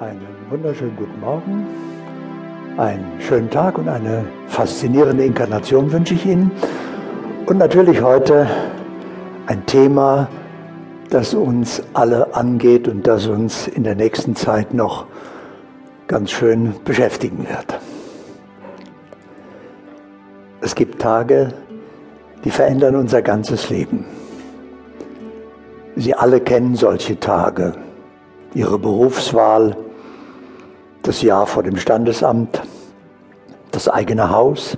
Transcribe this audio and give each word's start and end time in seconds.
Einen 0.00 0.26
wunderschönen 0.50 0.96
guten 0.96 1.20
Morgen, 1.20 1.66
einen 2.76 3.20
schönen 3.20 3.48
Tag 3.48 3.78
und 3.78 3.88
eine 3.88 4.24
faszinierende 4.48 5.24
Inkarnation 5.24 5.92
wünsche 5.92 6.14
ich 6.14 6.26
Ihnen. 6.26 6.50
Und 7.46 7.58
natürlich 7.58 8.02
heute 8.02 8.48
ein 9.46 9.64
Thema, 9.66 10.26
das 11.10 11.32
uns 11.32 11.80
alle 11.92 12.34
angeht 12.34 12.88
und 12.88 13.06
das 13.06 13.28
uns 13.28 13.68
in 13.68 13.84
der 13.84 13.94
nächsten 13.94 14.34
Zeit 14.34 14.74
noch 14.74 15.06
ganz 16.08 16.32
schön 16.32 16.74
beschäftigen 16.84 17.46
wird. 17.48 17.78
Es 20.60 20.74
gibt 20.74 21.00
Tage, 21.00 21.54
die 22.42 22.50
verändern 22.50 22.96
unser 22.96 23.22
ganzes 23.22 23.70
Leben. 23.70 24.04
Sie 25.94 26.14
alle 26.14 26.40
kennen 26.40 26.74
solche 26.74 27.20
Tage. 27.20 27.74
Ihre 28.54 28.78
Berufswahl, 28.78 29.76
das 31.04 31.22
Jahr 31.22 31.46
vor 31.46 31.62
dem 31.62 31.76
Standesamt, 31.76 32.62
das 33.70 33.88
eigene 33.88 34.30
Haus. 34.30 34.76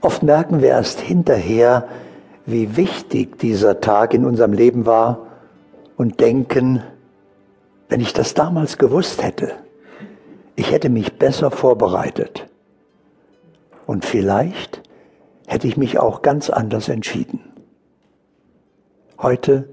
Oft 0.00 0.22
merken 0.22 0.62
wir 0.62 0.70
erst 0.70 1.00
hinterher, 1.00 1.86
wie 2.46 2.76
wichtig 2.76 3.38
dieser 3.38 3.80
Tag 3.80 4.14
in 4.14 4.24
unserem 4.24 4.52
Leben 4.52 4.86
war 4.86 5.26
und 5.96 6.20
denken, 6.20 6.82
wenn 7.88 8.00
ich 8.00 8.12
das 8.12 8.34
damals 8.34 8.78
gewusst 8.78 9.22
hätte, 9.22 9.52
ich 10.56 10.70
hätte 10.70 10.88
mich 10.88 11.18
besser 11.18 11.50
vorbereitet. 11.50 12.46
Und 13.86 14.04
vielleicht 14.04 14.82
hätte 15.46 15.68
ich 15.68 15.76
mich 15.76 15.98
auch 15.98 16.22
ganz 16.22 16.48
anders 16.48 16.88
entschieden. 16.88 17.40
Heute 19.20 19.68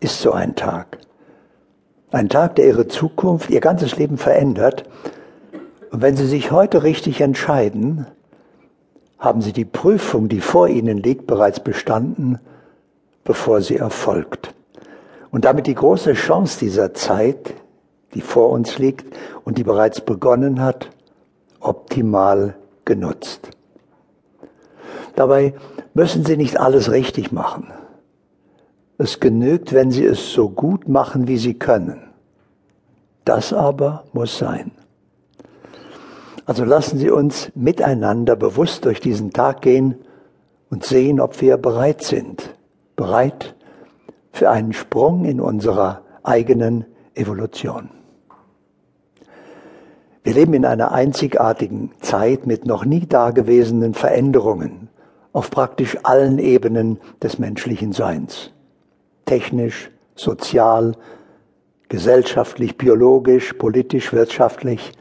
ist 0.00 0.20
so 0.20 0.32
ein 0.32 0.54
Tag. 0.56 0.98
Ein 2.12 2.28
Tag, 2.28 2.56
der 2.56 2.66
ihre 2.66 2.88
Zukunft, 2.88 3.48
ihr 3.48 3.60
ganzes 3.60 3.96
Leben 3.96 4.18
verändert. 4.18 4.84
Und 5.90 6.02
wenn 6.02 6.14
sie 6.14 6.26
sich 6.26 6.50
heute 6.50 6.82
richtig 6.82 7.22
entscheiden, 7.22 8.06
haben 9.18 9.40
sie 9.40 9.54
die 9.54 9.64
Prüfung, 9.64 10.28
die 10.28 10.40
vor 10.40 10.68
ihnen 10.68 10.98
liegt, 10.98 11.26
bereits 11.26 11.60
bestanden, 11.60 12.38
bevor 13.24 13.62
sie 13.62 13.76
erfolgt. 13.76 14.52
Und 15.30 15.46
damit 15.46 15.66
die 15.66 15.74
große 15.74 16.12
Chance 16.12 16.58
dieser 16.58 16.92
Zeit, 16.92 17.54
die 18.12 18.20
vor 18.20 18.50
uns 18.50 18.78
liegt 18.78 19.16
und 19.44 19.56
die 19.56 19.64
bereits 19.64 20.02
begonnen 20.02 20.60
hat, 20.60 20.90
optimal 21.60 22.56
genutzt. 22.84 23.48
Dabei 25.14 25.54
müssen 25.94 26.26
sie 26.26 26.36
nicht 26.36 26.60
alles 26.60 26.90
richtig 26.90 27.32
machen. 27.32 27.72
Es 28.98 29.20
genügt, 29.20 29.72
wenn 29.72 29.90
sie 29.90 30.04
es 30.04 30.32
so 30.32 30.48
gut 30.48 30.88
machen, 30.88 31.26
wie 31.26 31.38
sie 31.38 31.54
können. 31.54 32.02
Das 33.24 33.52
aber 33.52 34.04
muss 34.12 34.38
sein. 34.38 34.72
Also 36.44 36.64
lassen 36.64 36.98
Sie 36.98 37.10
uns 37.10 37.52
miteinander 37.54 38.34
bewusst 38.34 38.84
durch 38.84 39.00
diesen 39.00 39.32
Tag 39.32 39.62
gehen 39.62 39.94
und 40.70 40.84
sehen, 40.84 41.20
ob 41.20 41.40
wir 41.40 41.56
bereit 41.56 42.02
sind. 42.02 42.56
Bereit 42.96 43.54
für 44.32 44.50
einen 44.50 44.72
Sprung 44.72 45.24
in 45.24 45.40
unserer 45.40 46.02
eigenen 46.24 46.84
Evolution. 47.14 47.90
Wir 50.24 50.34
leben 50.34 50.54
in 50.54 50.64
einer 50.64 50.92
einzigartigen 50.92 51.92
Zeit 52.00 52.46
mit 52.46 52.66
noch 52.66 52.84
nie 52.84 53.06
dagewesenen 53.06 53.94
Veränderungen 53.94 54.88
auf 55.32 55.50
praktisch 55.50 55.96
allen 56.02 56.38
Ebenen 56.38 56.98
des 57.22 57.38
menschlichen 57.38 57.92
Seins 57.92 58.52
technisch, 59.24 59.90
sozial, 60.14 60.96
gesellschaftlich, 61.88 62.78
biologisch, 62.78 63.52
politisch, 63.54 64.12
wirtschaftlich 64.12 64.92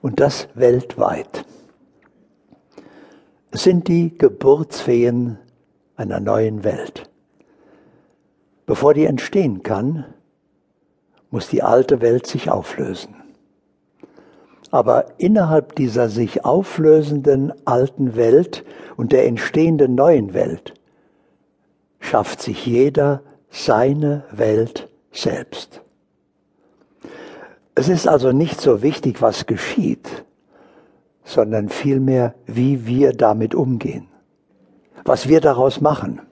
und 0.00 0.20
das 0.20 0.48
weltweit. 0.54 1.44
Es 3.50 3.62
sind 3.62 3.88
die 3.88 4.16
Geburtsfeen 4.16 5.38
einer 5.96 6.20
neuen 6.20 6.64
Welt. 6.64 7.08
Bevor 8.66 8.94
die 8.94 9.04
entstehen 9.04 9.62
kann, 9.62 10.06
muss 11.30 11.48
die 11.48 11.62
alte 11.62 12.00
Welt 12.00 12.26
sich 12.26 12.50
auflösen. 12.50 13.16
Aber 14.70 15.18
innerhalb 15.18 15.74
dieser 15.76 16.08
sich 16.08 16.44
auflösenden 16.44 17.52
alten 17.66 18.16
Welt 18.16 18.64
und 18.96 19.12
der 19.12 19.26
entstehenden 19.26 19.94
neuen 19.94 20.32
Welt 20.34 20.74
schafft 22.00 22.42
sich 22.42 22.66
jeder 22.66 23.22
seine 23.52 24.24
Welt 24.32 24.88
selbst. 25.12 25.82
Es 27.74 27.88
ist 27.88 28.08
also 28.08 28.32
nicht 28.32 28.60
so 28.60 28.82
wichtig, 28.82 29.22
was 29.22 29.46
geschieht, 29.46 30.24
sondern 31.22 31.68
vielmehr, 31.68 32.34
wie 32.46 32.86
wir 32.86 33.12
damit 33.12 33.54
umgehen, 33.54 34.08
was 35.04 35.28
wir 35.28 35.40
daraus 35.40 35.80
machen. 35.80 36.22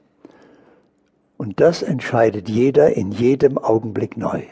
Und 1.37 1.61
das 1.61 1.83
entscheidet 1.83 2.49
jeder 2.49 2.97
in 2.97 3.13
jedem 3.13 3.59
Augenblick 3.59 4.17
neu. 4.17 4.43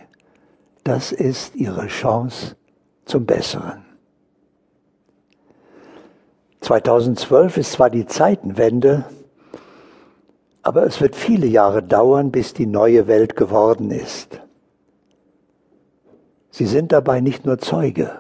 Das 0.85 1.13
ist 1.13 1.57
ihre 1.57 1.87
Chance 1.89 2.57
zum 3.05 3.27
Besseren. 3.27 3.85
2012 6.61 7.57
ist 7.59 7.73
zwar 7.73 7.91
die 7.91 8.07
Zeitenwende, 8.07 9.05
aber 10.69 10.85
es 10.85 11.01
wird 11.01 11.17
viele 11.17 11.47
Jahre 11.47 11.83
dauern, 11.83 12.31
bis 12.31 12.53
die 12.53 12.67
neue 12.67 13.07
Welt 13.07 13.37
geworden 13.37 13.91
ist. 13.91 14.39
Sie 16.51 16.67
sind 16.67 16.93
dabei 16.93 17.23
nicht 17.23 17.47
nur 17.47 17.59
Zeuge, 17.59 18.11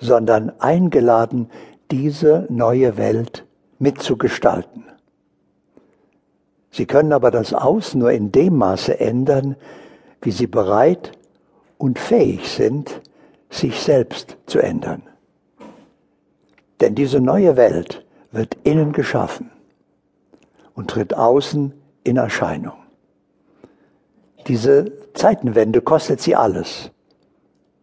sondern 0.00 0.58
eingeladen, 0.58 1.50
diese 1.90 2.46
neue 2.48 2.96
Welt 2.96 3.44
mitzugestalten. 3.78 4.84
Sie 6.70 6.86
können 6.86 7.12
aber 7.12 7.30
das 7.30 7.52
Aus 7.52 7.94
nur 7.94 8.10
in 8.10 8.32
dem 8.32 8.56
Maße 8.56 8.98
ändern, 8.98 9.56
wie 10.22 10.30
sie 10.30 10.46
bereit 10.46 11.12
und 11.76 11.98
fähig 11.98 12.48
sind, 12.48 13.02
sich 13.50 13.78
selbst 13.78 14.38
zu 14.46 14.60
ändern. 14.60 15.02
Denn 16.80 16.94
diese 16.94 17.20
neue 17.20 17.58
Welt 17.58 18.06
wird 18.30 18.56
innen 18.64 18.92
geschaffen 18.92 19.50
und 20.72 20.88
tritt 20.88 21.12
außen 21.12 21.74
in 22.04 22.16
Erscheinung. 22.16 22.74
Diese 24.48 24.92
Zeitenwende 25.14 25.80
kostet 25.80 26.20
sie 26.20 26.34
alles. 26.34 26.90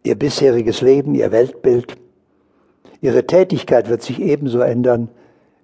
Ihr 0.04 0.16
bisheriges 0.16 0.82
Leben, 0.82 1.16
ihr 1.16 1.32
Weltbild, 1.32 1.98
ihre 3.02 3.26
Tätigkeit 3.26 3.90
wird 3.90 4.02
sich 4.02 4.20
ebenso 4.20 4.60
ändern 4.60 5.10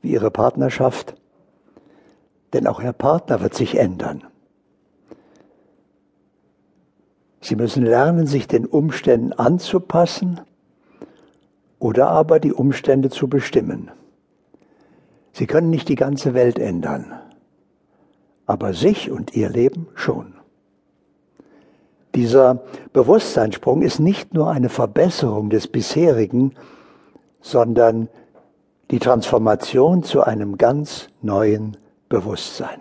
wie 0.02 0.12
ihre 0.12 0.32
Partnerschaft, 0.32 1.16
denn 2.54 2.68
auch 2.68 2.82
ihr 2.82 2.94
Partner 2.94 3.42
wird 3.42 3.54
sich 3.54 3.78
ändern. 3.78 4.24
Sie 7.42 7.56
müssen 7.56 7.86
lernen, 7.86 8.26
sich 8.26 8.48
den 8.48 8.66
Umständen 8.66 9.34
anzupassen 9.34 10.42
oder 11.80 12.08
aber 12.08 12.40
die 12.40 12.54
Umstände 12.54 13.10
zu 13.10 13.28
bestimmen. 13.28 13.92
Sie 15.34 15.46
können 15.46 15.70
nicht 15.70 15.90
die 15.90 15.96
ganze 15.96 16.34
Welt 16.34 16.58
ändern 16.58 17.12
aber 18.46 18.74
sich 18.74 19.12
und 19.12 19.36
ihr 19.36 19.50
Leben 19.50 19.88
schon. 19.96 20.34
Dieser 22.16 22.62
Bewusstseinssprung 22.94 23.82
ist 23.82 24.00
nicht 24.00 24.34
nur 24.34 24.50
eine 24.50 24.70
Verbesserung 24.70 25.50
des 25.50 25.68
bisherigen, 25.68 26.54
sondern 27.42 28.08
die 28.92 29.00
Transformation 29.00 30.04
zu 30.04 30.22
einem 30.22 30.58
ganz 30.58 31.10
neuen 31.22 31.78
Bewusstsein. 32.08 32.80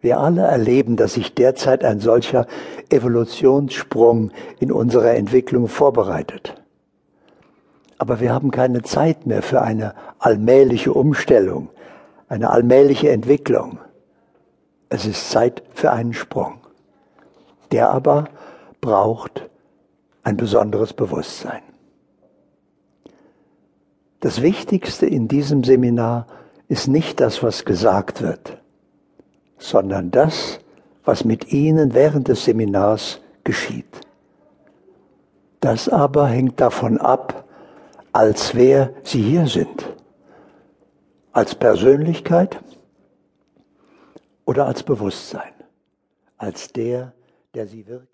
Wir 0.00 0.18
alle 0.18 0.42
erleben, 0.42 0.96
dass 0.96 1.14
sich 1.14 1.34
derzeit 1.34 1.84
ein 1.84 2.00
solcher 2.00 2.48
Evolutionssprung 2.90 4.32
in 4.58 4.72
unserer 4.72 5.14
Entwicklung 5.14 5.68
vorbereitet. 5.68 6.60
Aber 7.98 8.18
wir 8.18 8.34
haben 8.34 8.50
keine 8.50 8.82
Zeit 8.82 9.26
mehr 9.26 9.42
für 9.42 9.62
eine 9.62 9.94
allmähliche 10.18 10.92
Umstellung, 10.92 11.68
eine 12.32 12.48
allmähliche 12.48 13.10
Entwicklung. 13.10 13.78
Es 14.88 15.04
ist 15.04 15.30
Zeit 15.30 15.62
für 15.74 15.92
einen 15.92 16.14
Sprung. 16.14 16.60
Der 17.72 17.90
aber 17.90 18.24
braucht 18.80 19.50
ein 20.22 20.38
besonderes 20.38 20.94
Bewusstsein. 20.94 21.60
Das 24.20 24.40
Wichtigste 24.40 25.04
in 25.04 25.28
diesem 25.28 25.62
Seminar 25.62 26.26
ist 26.68 26.88
nicht 26.88 27.20
das, 27.20 27.42
was 27.42 27.66
gesagt 27.66 28.22
wird, 28.22 28.56
sondern 29.58 30.10
das, 30.10 30.58
was 31.04 31.26
mit 31.26 31.52
Ihnen 31.52 31.92
während 31.92 32.28
des 32.28 32.46
Seminars 32.46 33.20
geschieht. 33.44 34.00
Das 35.60 35.90
aber 35.90 36.28
hängt 36.28 36.62
davon 36.62 36.96
ab, 36.96 37.44
als 38.12 38.54
wer 38.54 38.94
Sie 39.02 39.20
hier 39.20 39.46
sind 39.46 39.91
als 41.32 41.54
Persönlichkeit 41.54 42.60
oder 44.44 44.66
als 44.66 44.82
Bewusstsein, 44.82 45.52
als 46.36 46.72
der, 46.72 47.12
der 47.54 47.66
sie 47.66 47.86
wirkt. 47.86 48.08